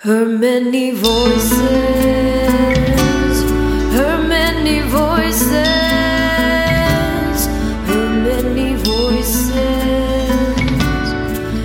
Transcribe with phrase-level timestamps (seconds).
[0.00, 1.60] Her many voices,
[3.94, 5.56] her many voices,
[7.86, 9.54] her many voices,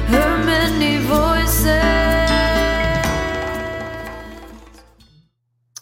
[0.07, 1.83] her many voices.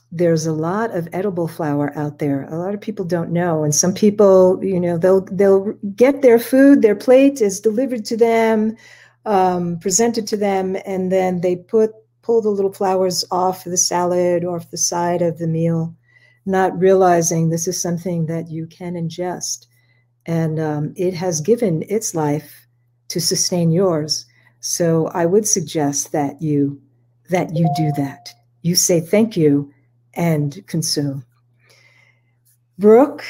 [0.09, 2.45] there's a lot of edible flower out there.
[2.45, 6.39] A lot of people don't know, and some people, you know, they'll they'll get their
[6.39, 8.75] food, their plate is delivered to them,
[9.25, 11.91] um, presented to them, and then they put
[12.28, 15.96] pull the little flowers off the salad or off the side of the meal,
[16.46, 19.65] not realizing this is something that you can ingest,
[20.25, 22.68] and um, it has given its life
[23.07, 24.25] to sustain yours.
[24.60, 26.82] So I would suggest that you
[27.29, 28.33] that you do that.
[28.61, 29.74] You say thank you
[30.14, 31.25] and consume.
[32.78, 33.23] Brooke,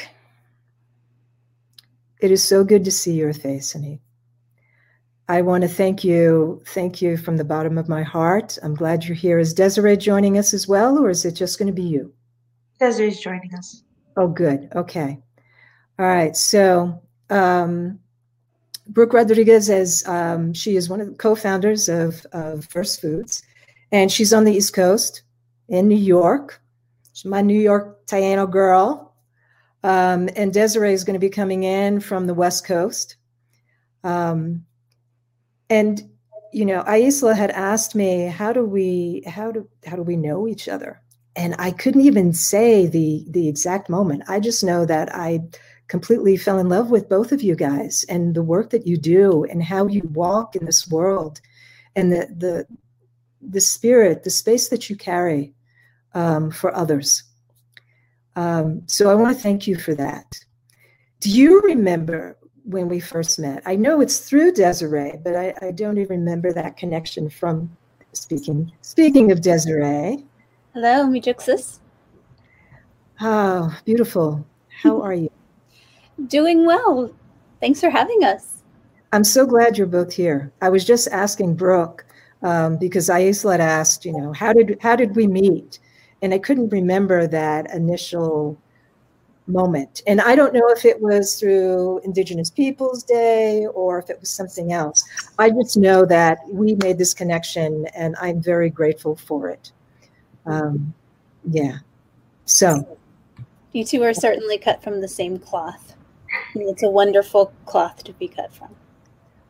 [2.20, 4.00] it is so good to see your face, honey.
[5.28, 6.62] I want to thank you.
[6.68, 8.58] Thank you from the bottom of my heart.
[8.62, 9.38] I'm glad you're here.
[9.38, 12.12] Is Desiree joining us as well, or is it just going to be you?
[12.80, 13.82] Desiree's joining us.
[14.16, 14.70] Oh, good.
[14.74, 15.18] Okay.
[15.98, 16.34] All right.
[16.34, 17.98] So, um,
[18.86, 23.42] Brooke Rodriguez, as um, she is one of the co-founders of, of First Foods,
[23.92, 25.22] and she's on the East Coast
[25.68, 26.62] in New York.
[27.12, 29.14] She's my New York Taino girl.
[29.82, 33.16] Um, and Desiree is going to be coming in from the West Coast.
[34.04, 34.64] Um,
[35.70, 36.02] and
[36.52, 40.48] you know, Aisla had asked me, "How do we how do how do we know
[40.48, 41.00] each other?"
[41.36, 44.22] And I couldn't even say the the exact moment.
[44.28, 45.40] I just know that I
[45.88, 49.44] completely fell in love with both of you guys and the work that you do
[49.44, 51.40] and how you walk in this world
[51.96, 52.66] and the the
[53.40, 55.54] the spirit, the space that you carry
[56.14, 57.22] um, for others.
[58.36, 60.38] Um, so I want to thank you for that.
[61.20, 63.62] Do you remember when we first met?
[63.66, 67.74] I know it's through Desiree, but I, I don't even remember that connection from
[68.12, 68.70] speaking.
[68.82, 70.24] Speaking of Desiree,
[70.74, 71.78] Hello, Mijuxis.
[73.20, 74.44] oh, beautiful.
[74.82, 75.30] How are you?
[76.26, 77.10] Doing well.
[77.60, 78.62] Thanks for having us.
[79.12, 80.52] I'm so glad you're both here.
[80.60, 82.04] I was just asking Brooke
[82.42, 85.78] um, because Aisla had asked, you know, how did how did we meet?
[86.20, 88.58] And I couldn't remember that initial
[89.48, 90.02] moment.
[90.06, 94.30] And I don't know if it was through Indigenous Peoples Day or if it was
[94.30, 95.02] something else.
[95.38, 99.72] I just know that we made this connection, and I'm very grateful for it.
[100.46, 100.92] Um,
[101.50, 101.78] yeah.
[102.44, 102.98] So
[103.72, 105.94] You two are certainly cut from the same cloth.
[106.54, 108.74] And it's a wonderful cloth to be cut from.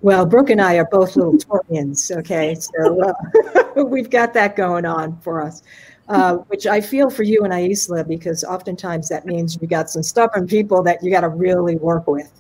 [0.01, 2.55] Well, Brooke and I are both little Taurians, okay?
[2.55, 5.63] So uh, we've got that going on for us,
[6.09, 10.03] uh, which I feel for you and Aisla because oftentimes that means you got some
[10.03, 12.33] stubborn people that you got to really work with.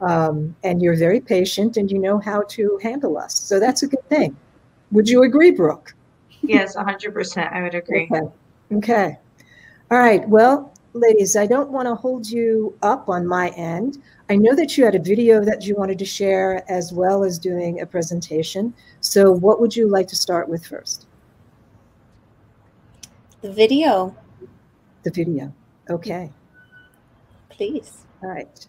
[0.00, 3.38] Um, and you're very patient and you know how to handle us.
[3.38, 4.34] So that's a good thing.
[4.92, 5.94] Would you agree, Brooke?
[6.40, 7.52] Yes, 100%.
[7.52, 8.08] I would agree.
[8.10, 8.26] Okay.
[8.72, 9.18] Okay.
[9.90, 10.26] All right.
[10.26, 14.02] Well, ladies, I don't want to hold you up on my end.
[14.30, 17.38] I know that you had a video that you wanted to share as well as
[17.38, 18.72] doing a presentation.
[19.00, 21.06] So, what would you like to start with first?
[23.42, 24.14] The video,
[25.02, 25.52] The video.
[25.88, 26.30] Okay.
[27.48, 28.04] please.
[28.22, 28.66] All right.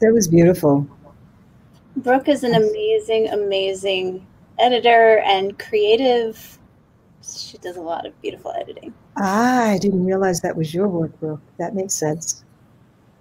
[0.00, 0.86] That was beautiful.
[1.96, 4.26] Brooke is an amazing, amazing
[4.58, 6.58] editor and creative.
[7.22, 8.94] She does a lot of beautiful editing.
[9.16, 11.40] Ah, I didn't realize that was your work, Brooke.
[11.58, 12.44] That makes sense.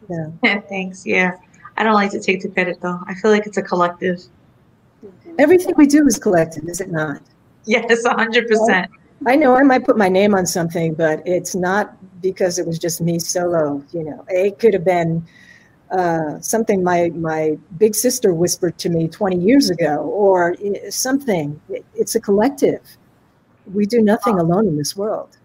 [0.09, 0.61] Yeah.
[0.69, 1.05] Thanks.
[1.05, 1.37] Yeah.
[1.77, 2.99] I don't like to take the credit though.
[3.07, 4.21] I feel like it's a collective.
[5.39, 7.21] Everything we do is collective, is it not?
[7.65, 8.87] Yes, 100%.
[9.25, 12.79] I know I might put my name on something, but it's not because it was
[12.79, 13.83] just me solo.
[13.91, 15.25] You know, it could have been
[15.91, 20.55] uh, something my my big sister whispered to me 20 years ago, or
[20.89, 21.59] something.
[21.95, 22.81] It's a collective.
[23.73, 25.37] We do nothing alone in this world.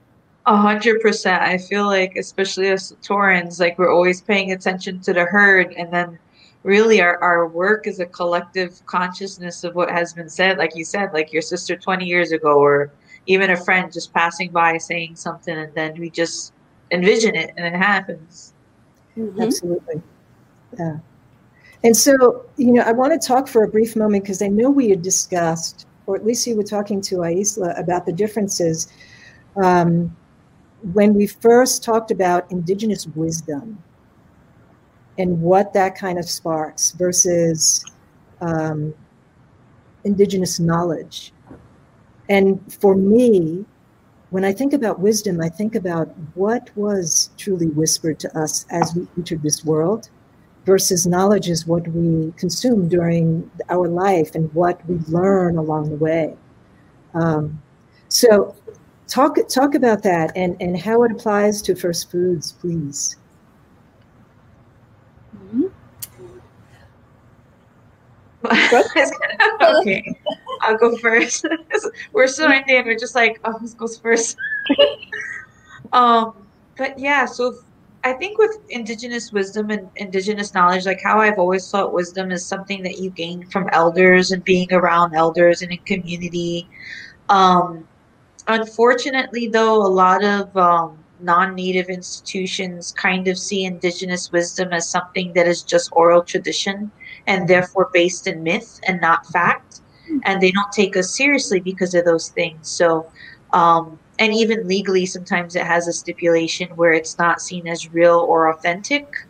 [0.46, 1.42] A hundred percent.
[1.42, 5.92] I feel like, especially as Taurans, like we're always paying attention to the herd, and
[5.92, 6.18] then
[6.64, 10.58] really our, our work is a collective consciousness of what has been said.
[10.58, 12.92] Like you said, like your sister 20 years ago, or
[13.26, 16.52] even a friend just passing by saying something, and then we just
[16.90, 18.54] envision it, and it happens.
[19.16, 19.42] Mm-hmm.
[19.42, 20.02] Absolutely.
[20.78, 20.98] Yeah.
[21.84, 24.70] And so, you know, I want to talk for a brief moment because I know
[24.70, 28.88] we had discussed, or at least you were talking to Aisla about the differences.
[29.56, 30.16] Um,
[30.92, 33.82] when we first talked about indigenous wisdom
[35.18, 37.84] and what that kind of sparks versus
[38.40, 38.94] um,
[40.04, 41.32] indigenous knowledge.
[42.28, 43.64] And for me,
[44.30, 48.94] when I think about wisdom, I think about what was truly whispered to us as
[48.94, 50.08] we entered this world
[50.64, 55.96] versus knowledge is what we consume during our life and what we learn along the
[55.96, 56.36] way.
[57.14, 57.60] Um,
[58.08, 58.54] so
[59.08, 63.16] talk talk about that and, and how it applies to first foods, please.
[65.36, 65.66] Mm-hmm.
[69.80, 70.14] okay,
[70.60, 71.46] I'll go first.
[72.12, 72.84] we're so Indian.
[72.84, 74.36] We're just like, oh, who goes first?
[75.92, 76.34] um,
[76.76, 77.58] but yeah, so
[78.04, 82.44] I think with indigenous wisdom and indigenous knowledge, like how I've always thought wisdom is
[82.44, 86.68] something that you gain from elders and being around elders and in community.
[87.28, 87.86] Um,
[88.48, 94.88] unfortunately, though, a lot of um, non native institutions kind of see indigenous wisdom as
[94.88, 96.90] something that is just oral tradition
[97.28, 99.80] and therefore based in myth and not fact.
[100.24, 102.68] And they don't take us seriously because of those things.
[102.68, 103.10] So,
[103.52, 108.20] um, and even legally, sometimes it has a stipulation where it's not seen as real
[108.20, 109.26] or authentic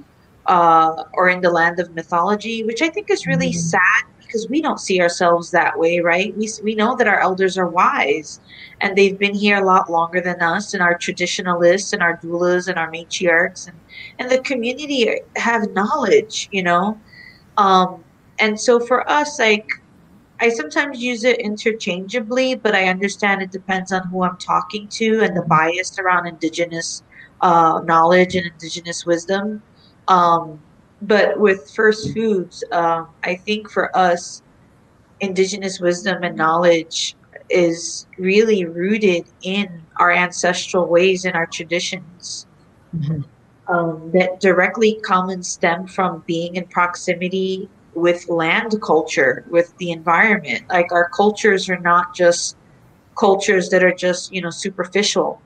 [0.46, 3.58] uh, or in the land of mythology, which I think is really mm-hmm.
[3.58, 6.34] sad because we don't see ourselves that way, right?
[6.37, 8.40] We, we know that our elders are wise
[8.81, 12.67] and they've been here a lot longer than us, and our traditionalists and our doulas
[12.67, 13.79] and our matriarchs and,
[14.19, 16.99] and the community have knowledge, you know?
[17.58, 18.02] Um,
[18.38, 19.69] and so for us, like,
[20.42, 25.20] I sometimes use it interchangeably, but I understand it depends on who I'm talking to
[25.20, 27.04] and the bias around indigenous
[27.42, 29.62] uh, knowledge and indigenous wisdom.
[30.08, 30.60] Um,
[31.00, 34.42] but with first foods, um, I think for us,
[35.20, 37.14] indigenous wisdom and knowledge
[37.48, 42.48] is really rooted in our ancestral ways and our traditions
[42.96, 43.20] mm-hmm.
[43.72, 49.90] um, that directly come and stem from being in proximity with land culture, with the
[49.90, 50.64] environment.
[50.68, 52.56] Like our cultures are not just
[53.18, 55.40] cultures that are just, you know, superficial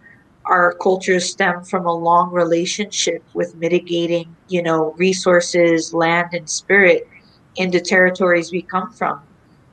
[0.46, 7.08] our cultures stem from a long relationship with mitigating, you know, resources, land, and spirit
[7.56, 9.20] in the territories we come from.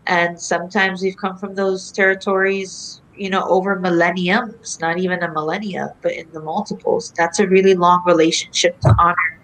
[0.08, 5.94] And sometimes we've come from those territories, you know, over millenniums, not even a millennia,
[6.02, 7.14] but in the multiples.
[7.16, 9.40] That's a really long relationship to honor.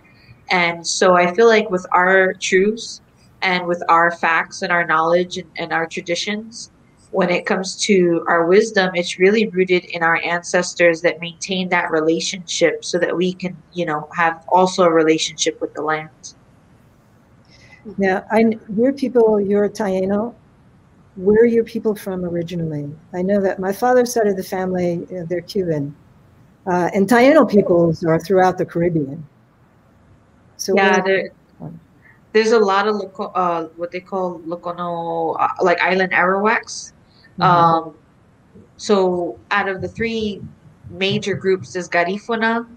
[0.49, 3.01] And so I feel like with our truths
[3.41, 6.71] and with our facts and our knowledge and, and our traditions,
[7.11, 11.89] when it comes to our wisdom, it's really rooted in our ancestors that maintain that
[11.89, 16.35] relationship so that we can, you know, have also a relationship with the land.
[17.97, 20.35] Now, I, we're people, you're Taino.
[21.15, 22.93] Where are your people from originally?
[23.13, 25.95] I know that my father's side of the family, uh, they're Cuban.
[26.67, 29.25] Uh, and Taino peoples are throughout the Caribbean.
[30.57, 31.31] So yeah, there,
[32.33, 36.93] there's a lot of uh, what they call Locono, uh, like island Arawaks
[37.39, 37.87] Mm-hmm.
[37.87, 37.95] Um,
[38.77, 40.41] so out of the three
[40.89, 42.67] major groups is Garifuna,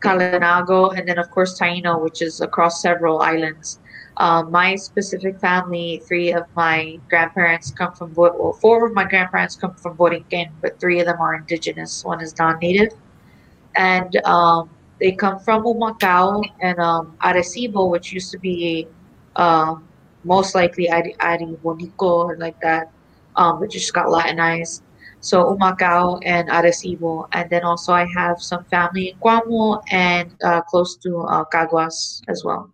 [0.00, 3.80] Kalinago, and then of course Taino, which is across several islands.
[4.16, 9.54] Um, my specific family, three of my grandparents come from, well, four of my grandparents
[9.54, 12.04] come from Borinquen, but three of them are indigenous.
[12.04, 12.94] One is non-native.
[13.76, 18.88] And um, they come from Humacao and um, Arecibo, which used to be
[19.38, 19.76] uh,
[20.24, 22.92] most likely Ari, Ari Bonico or like that
[23.38, 24.82] um, which just got Latinized.
[25.20, 30.60] So Humacao and Arecibo, and then also I have some family in Guamo and uh,
[30.62, 32.70] close to uh, Caguas as well.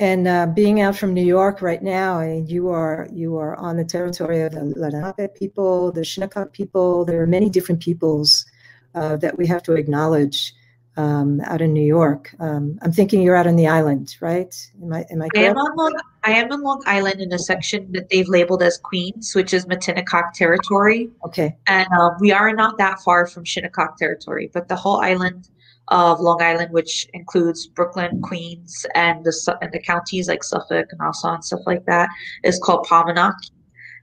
[0.00, 3.76] And uh, being out from New York right now, and you are you are on
[3.76, 7.04] the territory of the Lenape people, the Shinnecock people.
[7.04, 8.46] There are many different peoples
[8.94, 10.54] uh, that we have to acknowledge
[10.96, 12.34] um, out in New York.
[12.40, 14.54] Um, I'm thinking you're out on the island, right?
[14.82, 16.00] Am I am I I am on Long.
[16.24, 20.34] I am Long Island in a section that they've labeled as Queens, which is Matinecock
[20.34, 21.56] territory, Okay.
[21.66, 24.50] and um, we are not that far from Shinnecock territory.
[24.52, 25.48] But the whole island
[25.88, 31.00] of Long Island, which includes Brooklyn, Queens, and the and the counties like Suffolk and
[31.00, 32.08] Nassau and stuff like that,
[32.44, 33.50] is called Palmanaki,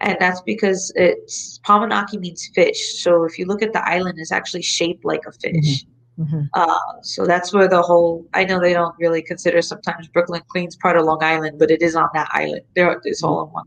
[0.01, 3.03] and that's because it's Palmanaki means fish.
[3.03, 5.85] So if you look at the island, it's actually shaped like a fish.
[6.17, 8.25] Hmm Uh, so that's where the whole.
[8.33, 11.81] I know they don't really consider sometimes Brooklyn, Queens part of Long Island, but it
[11.81, 12.61] is on that island.
[12.75, 13.65] There, it's all in one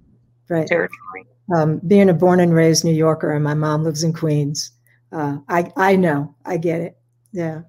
[0.48, 0.66] Right.
[0.66, 1.26] territory.
[1.54, 4.72] Um, being a born and raised New Yorker, and my mom lives in Queens.
[5.12, 6.34] Uh, I I know.
[6.44, 6.96] I get it.
[7.32, 7.62] Yeah.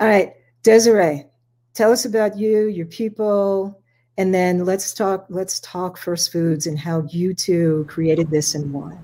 [0.00, 1.26] All right, Desiree,
[1.74, 3.80] tell us about you, your people,
[4.16, 5.26] and then let's talk.
[5.28, 8.96] Let's talk First Foods and how you two created this and why.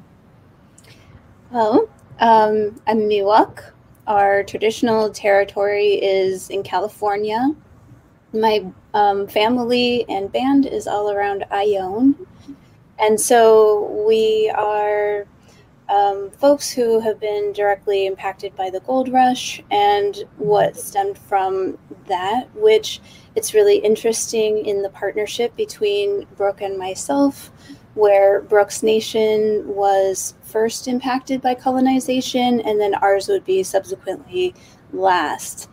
[1.50, 3.75] Well, um, I'm Miwok.
[4.06, 7.54] Our traditional territory is in California.
[8.32, 12.14] My um, family and band is all around Ione.
[12.98, 15.26] And so we are
[15.88, 21.78] um, folks who have been directly impacted by the gold rush and what stemmed from
[22.06, 23.00] that, which
[23.34, 27.50] it's really interesting in the partnership between Brooke and myself,
[27.96, 34.54] where Brooks Nation was first impacted by colonization, and then ours would be subsequently
[34.92, 35.70] last.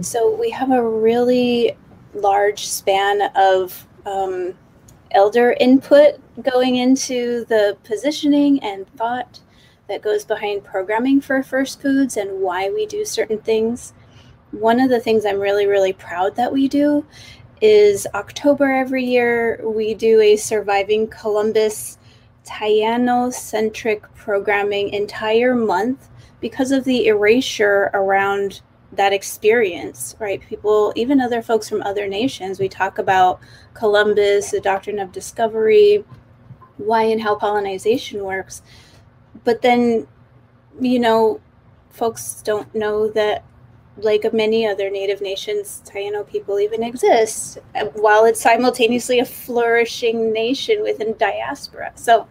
[0.00, 1.76] So we have a really
[2.14, 4.54] large span of um,
[5.10, 9.40] elder input going into the positioning and thought
[9.88, 13.94] that goes behind programming for First Foods and why we do certain things.
[14.52, 17.04] One of the things I'm really, really proud that we do
[17.60, 21.98] is October every year, we do a Surviving Columbus
[22.44, 26.08] Taino centric programming entire month
[26.40, 28.60] because of the erasure around
[28.92, 30.40] that experience, right?
[30.42, 33.40] People, even other folks from other nations, we talk about
[33.72, 36.04] Columbus, the doctrine of discovery,
[36.76, 38.62] why and how colonization works.
[39.44, 40.06] But then,
[40.80, 41.40] you know,
[41.90, 43.44] folks don't know that,
[43.96, 50.32] like many other Native nations, Taino people even exist, uh, while it's simultaneously a flourishing
[50.32, 51.92] nation within diaspora.
[51.94, 52.26] So,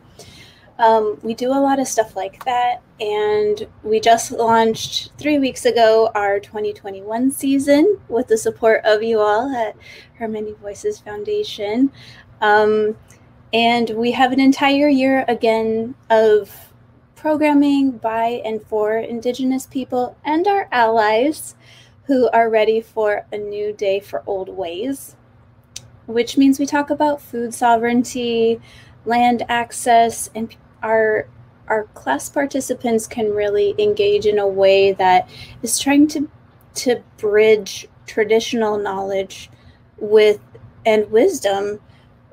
[0.80, 2.82] um, we do a lot of stuff like that.
[3.00, 9.20] And we just launched three weeks ago our 2021 season with the support of you
[9.20, 9.76] all at
[10.16, 11.92] Her Many Voices Foundation.
[12.42, 12.98] Um,
[13.54, 16.73] and we have an entire year again of
[17.24, 21.56] programming by and for Indigenous people and our allies
[22.04, 25.16] who are ready for a new day for old ways,
[26.06, 28.60] which means we talk about food sovereignty,
[29.06, 30.54] land access, and
[30.84, 31.30] our
[31.70, 35.30] our class participants can really engage in a way that
[35.62, 36.30] is trying to
[36.76, 39.50] to bridge traditional knowledge
[39.98, 40.42] with
[40.86, 41.80] and wisdom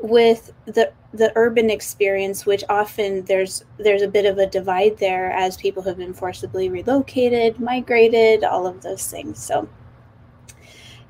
[0.01, 5.33] with the the urban experience which often there's there's a bit of a divide there
[5.33, 9.43] as people have been forcibly relocated migrated all of those things.
[9.43, 9.69] So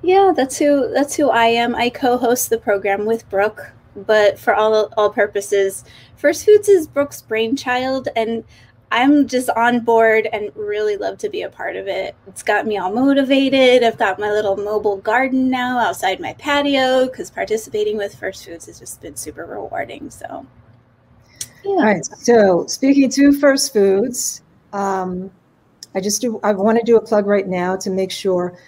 [0.02, 1.75] yeah that's who that's who i am.
[1.75, 5.85] I co-host the program with brooke but for all all purposes
[6.16, 8.45] first foods is brooke's brainchild and
[8.90, 12.66] i'm just on board and really love to be a part of it it's got
[12.66, 17.97] me all motivated i've got my little mobile garden now outside my patio because participating
[17.97, 20.47] with first foods has just been super rewarding so
[21.64, 22.04] yeah All right.
[22.04, 24.42] So speaking to First Foods,
[24.73, 25.30] um,
[25.94, 26.40] I just do.
[26.42, 28.59] I want to do a plug right now to make sure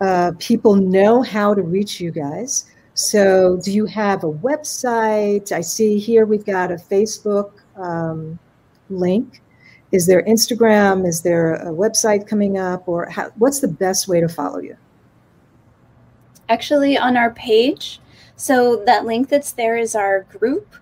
[0.00, 2.66] uh, people know how to reach you guys.
[2.94, 5.52] So, do you have a website?
[5.52, 8.38] I see here we've got a Facebook um,
[8.90, 9.40] link.
[9.92, 11.06] Is there Instagram?
[11.06, 14.76] Is there a website coming up, or how, what's the best way to follow you?
[16.48, 18.00] actually on our page.
[18.36, 20.74] So that link that's there is our group.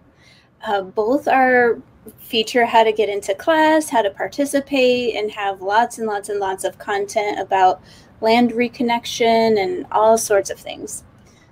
[0.66, 1.80] Uh, both are
[2.18, 6.40] feature how to get into class, how to participate, and have lots and lots and
[6.40, 7.82] lots of content about
[8.20, 11.04] land reconnection and all sorts of things.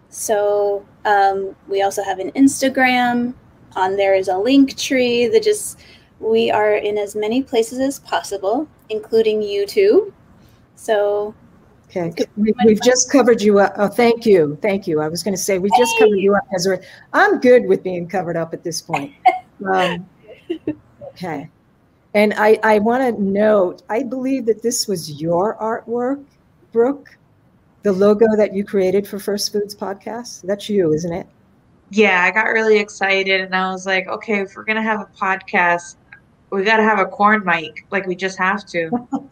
[0.09, 3.35] So um, we also have an Instagram.
[3.75, 5.79] On there is a link tree that just
[6.23, 10.13] we are in as many places as possible, including YouTube.
[10.77, 11.35] So
[11.95, 13.75] Okay, we, we've just covered you up.
[13.77, 15.03] Oh, thank you, thank you.
[15.03, 16.81] I was going to say we just covered you up, Ezra.
[17.13, 19.13] I'm good with being covered up at this point.
[19.65, 20.09] Um,
[21.13, 21.49] okay,
[22.15, 23.83] and I I want to note.
[23.89, 26.25] I believe that this was your artwork,
[26.73, 27.17] Brooke.
[27.85, 30.43] The logo that you created for First Foods podcast.
[30.43, 31.29] That's you, isn't it?
[31.91, 35.09] Yeah, I got really excited and I was like, okay, if we're gonna have a
[35.17, 35.95] podcast,
[36.53, 37.87] we gotta have a corn mic.
[37.91, 38.91] Like we just have to.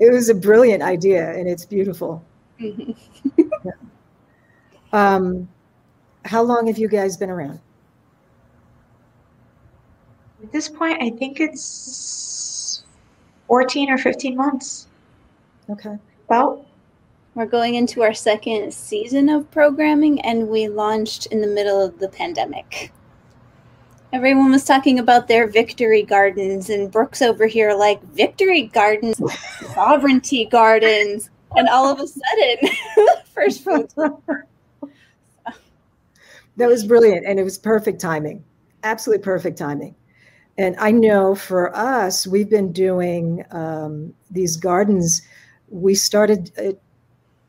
[0.00, 2.24] it was a brilliant idea and it's beautiful.
[2.60, 2.96] Mhm.
[4.94, 5.48] Um,
[6.24, 7.58] how long have you guys been around?
[10.40, 12.84] At this point, I think it's
[13.48, 14.86] 14 or 15 months.
[15.68, 15.98] Okay.
[16.26, 16.64] About.
[17.34, 21.98] We're going into our second season of programming, and we launched in the middle of
[21.98, 22.92] the pandemic.
[24.14, 29.20] Everyone was talking about their victory gardens, and Brooks over here, like, victory gardens,
[29.74, 31.30] sovereignty gardens.
[31.56, 32.70] And all of a sudden,
[33.34, 33.92] First Foods.
[36.56, 38.44] That was brilliant and it was perfect timing.
[38.84, 39.94] Absolutely perfect timing.
[40.56, 45.22] And I know for us, we've been doing um, these gardens.
[45.68, 46.72] We started, uh,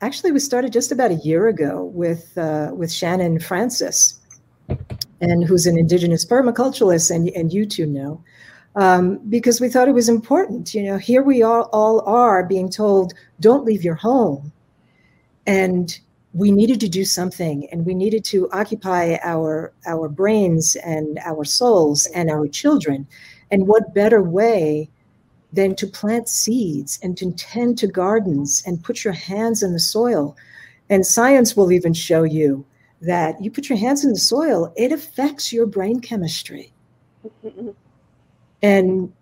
[0.02, 4.15] actually, we started just about a year ago with uh, with Shannon Francis,
[5.22, 8.24] and who's an indigenous permaculturalist, and and you two know,
[8.76, 10.74] um, because we thought it was important.
[10.74, 14.52] You know, here we all all are being told, don't leave your home,
[15.48, 16.00] and
[16.36, 21.46] we needed to do something and we needed to occupy our our brains and our
[21.46, 23.08] souls and our children
[23.52, 24.90] and what better way
[25.54, 29.80] than to plant seeds and to tend to gardens and put your hands in the
[29.80, 30.36] soil
[30.90, 32.66] and science will even show you
[33.02, 36.72] that you put your hands in the soil it affects your brain chemistry.
[38.62, 39.14] And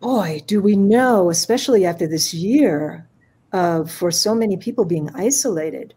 [0.00, 3.08] boy do we know especially after this year
[3.52, 5.92] uh, for so many people being isolated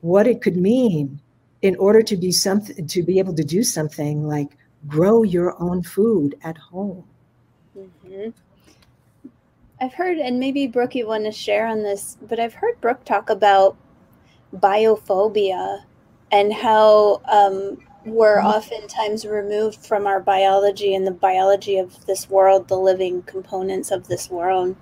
[0.00, 1.20] what it could mean
[1.62, 5.82] in order to be something to be able to do something like grow your own
[5.82, 7.04] food at home.
[7.76, 8.32] Mhm.
[9.80, 13.04] I've heard, and maybe Brooke, you want to share on this, but I've heard Brooke
[13.04, 13.76] talk about
[14.54, 15.84] biophobia
[16.34, 22.66] and how um, we're oftentimes removed from our biology and the biology of this world,
[22.66, 24.74] the living components of this world.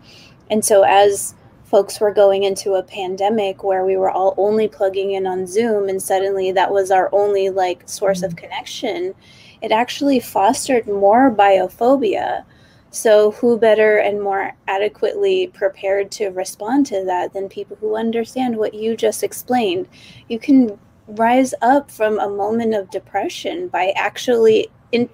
[0.51, 5.13] And so, as folks were going into a pandemic where we were all only plugging
[5.13, 9.15] in on Zoom, and suddenly that was our only like source of connection,
[9.61, 12.47] it actually fostered more biophobia.
[12.93, 18.57] So, who better and more adequately prepared to respond to that than people who understand
[18.57, 19.87] what you just explained?
[20.31, 25.09] You can rise up from a moment of depression by actually in,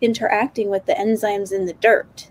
[0.00, 2.28] interacting with the enzymes in the dirt.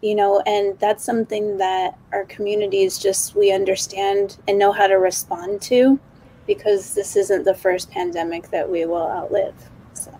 [0.00, 4.94] You know, and that's something that our communities just we understand and know how to
[4.94, 5.98] respond to
[6.46, 9.54] because this isn't the first pandemic that we will outlive.
[9.94, 10.16] So.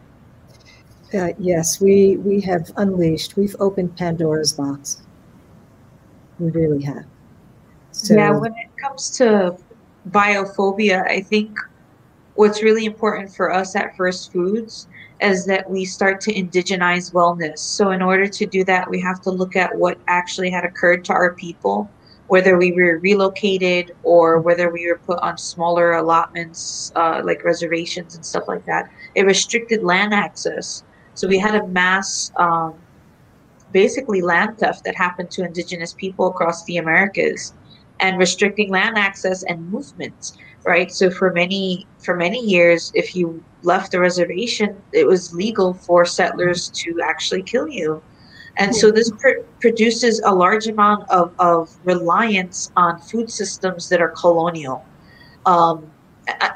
[1.14, 3.37] Uh, yes, we we have unleashed.
[3.37, 5.03] We've opened Pandora's box.
[6.40, 7.05] We really have.
[7.92, 9.57] So yeah, when it comes to
[10.11, 11.57] biophobia, I think
[12.38, 14.87] what's really important for us at First Foods
[15.20, 17.59] is that we start to indigenize wellness.
[17.59, 21.05] So, in order to do that, we have to look at what actually had occurred
[21.07, 21.90] to our people,
[22.29, 28.14] whether we were relocated or whether we were put on smaller allotments, uh, like reservations
[28.14, 28.88] and stuff like that.
[29.16, 30.85] It restricted land access.
[31.14, 32.74] So, we had a mass, um,
[33.72, 37.53] basically, land theft that happened to indigenous people across the Americas
[38.01, 40.33] and restricting land access and movement
[40.65, 40.93] right?
[40.93, 46.05] So for many for many years if you left the reservation it was legal for
[46.05, 48.03] settlers to actually kill you.
[48.59, 54.01] And so this pr- produces a large amount of, of reliance on food systems that
[54.01, 54.85] are colonial.
[55.47, 55.89] Um,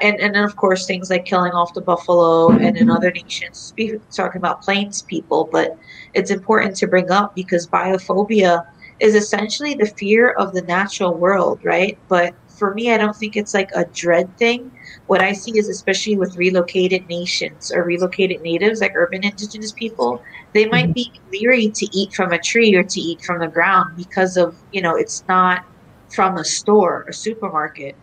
[0.01, 3.57] and, and then of course things like killing off the buffalo and in other nations
[3.57, 5.75] speak, talking about plains people but
[6.13, 8.67] it's important to bring up because biophobia
[9.03, 13.35] is essentially the fear of the natural world right but for me, I don't think
[13.35, 14.71] it's like a dread thing.
[15.07, 20.21] What I see is, especially with relocated nations or relocated natives, like urban indigenous people,
[20.53, 20.93] they might mm-hmm.
[20.93, 24.55] be leery to eat from a tree or to eat from the ground because of,
[24.71, 25.65] you know, it's not
[26.09, 27.95] from a store, a supermarket.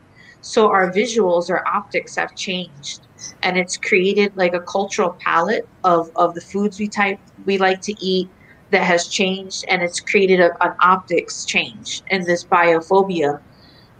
[0.42, 3.06] So our visuals, or optics have changed.
[3.42, 7.80] And it's created like a cultural palette of, of the foods we type we like
[7.82, 8.28] to eat
[8.70, 13.40] that has changed and it's created a, an optics change in this biophobia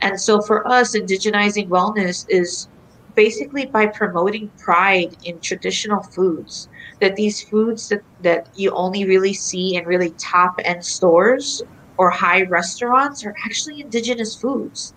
[0.03, 2.69] and so for us, indigenizing wellness is
[3.15, 6.69] basically by promoting pride in traditional foods.
[7.01, 11.63] That these foods that, that you only really see in really top end stores
[11.97, 14.95] or high restaurants are actually indigenous foods.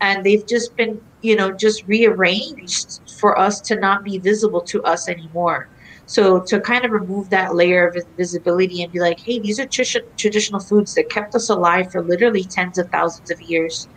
[0.00, 4.82] And they've just been, you know, just rearranged for us to not be visible to
[4.82, 5.68] us anymore.
[6.06, 9.66] So to kind of remove that layer of invisibility and be like, hey, these are
[9.66, 9.82] tr-
[10.18, 13.88] traditional foods that kept us alive for literally tens of thousands of years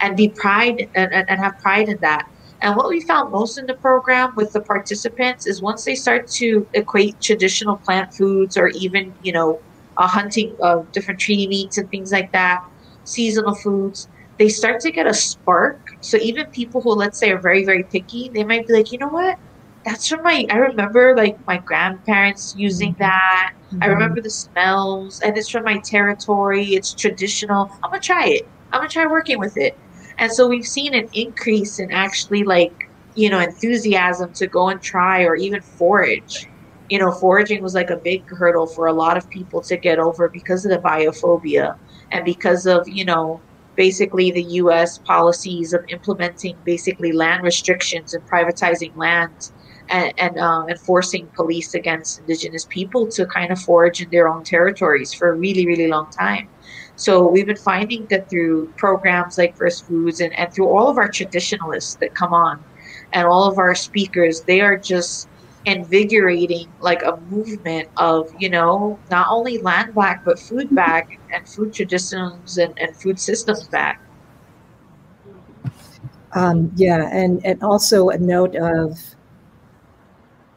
[0.00, 2.24] and be pride and, and have pride in that.
[2.62, 6.28] And what we found most in the program with the participants is once they start
[6.36, 9.60] to equate traditional plant foods or even, you know,
[9.96, 12.60] uh, hunting of different tree meats and things like that
[13.04, 15.80] seasonal foods, they start to get a spark.
[16.00, 18.98] So even people who let's say are very very picky, they might be like, you
[18.98, 19.36] know what?
[19.84, 20.46] That's from my.
[20.50, 22.98] I remember like my grandparents using Mhm.
[22.98, 23.50] that.
[23.82, 23.90] I Mhm.
[23.90, 26.74] remember the smells, and it's from my territory.
[26.74, 27.70] It's traditional.
[27.82, 28.42] I'm gonna try it.
[28.72, 29.74] I'm gonna try working with it.
[30.18, 32.72] And so we've seen an increase in actually like
[33.14, 36.48] you know enthusiasm to go and try or even forage.
[36.88, 39.98] You know, foraging was like a big hurdle for a lot of people to get
[39.98, 41.74] over because of the biophobia
[42.10, 43.42] and because of you know
[43.76, 44.98] basically the U.S.
[44.98, 49.50] policies of implementing basically land restrictions and privatizing land
[49.88, 54.44] and, and uh, enforcing police against indigenous people to kind of forage in their own
[54.44, 56.48] territories for a really, really long time.
[56.96, 60.96] So we've been finding that through programs like First Foods and, and through all of
[60.96, 62.62] our traditionalists that come on
[63.12, 65.28] and all of our speakers, they are just
[65.66, 71.48] invigorating like a movement of, you know, not only land back, but food back and
[71.48, 74.00] food traditions and, and food systems back.
[76.32, 79.13] Um, yeah, and, and also a note of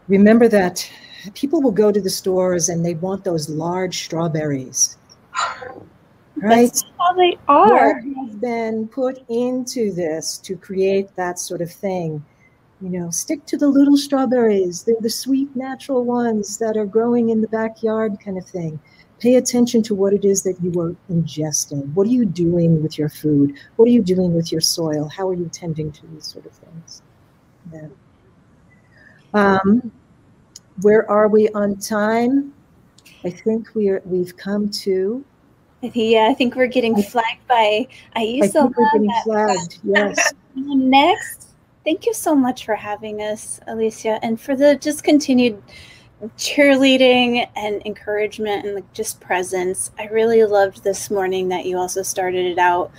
[0.07, 0.89] remember that
[1.33, 4.97] people will go to the stores and they want those large strawberries.
[6.39, 6.67] Right?
[6.67, 7.99] That's how they What are.
[7.99, 12.23] has been put into this to create that sort of thing?
[12.79, 14.83] You know, stick to the little strawberries.
[14.83, 18.79] They're the sweet, natural ones that are growing in the backyard, kind of thing.
[19.19, 21.91] Pay attention to what it is that you are ingesting.
[21.95, 23.55] What are you doing with your food?
[23.77, 25.09] What are you doing with your soil?
[25.09, 27.01] How are you tending to these sort of things?
[27.73, 27.87] Yeah.
[29.37, 29.91] Um,
[30.81, 32.53] where are we on time?
[33.23, 34.01] I think we are.
[34.05, 35.23] We've come to.
[35.83, 39.79] I think, yeah, I think we're getting flagged by I think we're getting flagged.
[39.83, 40.33] Yes.
[40.55, 41.49] Next,
[41.85, 45.61] thank you so much for having us, Alicia, and for the just continued
[46.37, 49.91] cheerleading and encouragement and like just presence.
[49.99, 52.91] I really loved this morning that you also started it out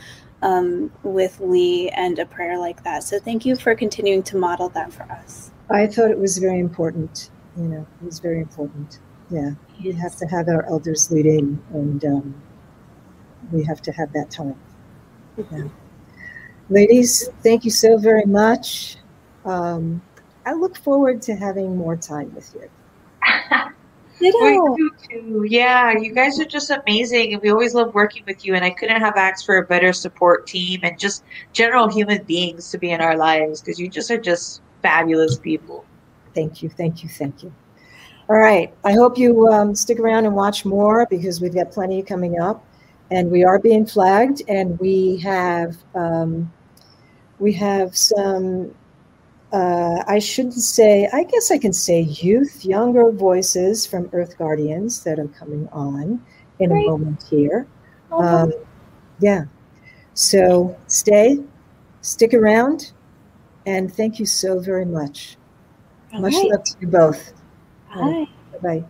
[0.42, 3.02] um, with Lee and a prayer like that.
[3.02, 5.50] So thank you for continuing to model that for us.
[5.70, 7.30] I thought it was very important.
[7.56, 9.00] You know, it was very important.
[9.30, 9.50] Yeah,
[9.82, 12.42] we have to have our elders leading, and um,
[13.52, 14.56] we have to have that time.
[15.36, 15.68] Yeah.
[16.70, 18.96] Ladies, thank you so very much.
[19.44, 20.02] Um,
[20.46, 22.70] I look forward to having more time with you.
[24.20, 25.46] Do too.
[25.48, 28.54] Yeah, you guys are just amazing, and we always love working with you.
[28.54, 32.70] And I couldn't have asked for a better support team and just general human beings
[32.70, 35.84] to be in our lives because you just are just fabulous people.
[36.34, 37.52] Thank you, thank you, thank you.
[38.28, 42.02] All right, I hope you um, stick around and watch more because we've got plenty
[42.02, 42.64] coming up,
[43.10, 46.52] and we are being flagged, and we have um,
[47.38, 48.74] we have some.
[49.50, 51.08] Uh, I shouldn't say.
[51.10, 56.22] I guess I can say youth, younger voices from Earth Guardians that are coming on
[56.58, 56.86] in Great.
[56.86, 57.66] a moment here.
[58.12, 58.52] Oh, Um,
[59.20, 59.44] yeah.
[60.12, 61.38] So stay,
[62.02, 62.92] stick around,
[63.68, 65.36] and thank you so very much.
[66.12, 66.50] all Much right.
[66.50, 67.32] love to you both.
[67.94, 68.26] Bye.
[68.52, 68.84] Bye bye.